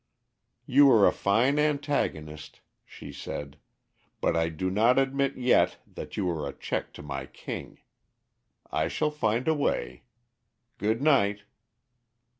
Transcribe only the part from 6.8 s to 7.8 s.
to my king.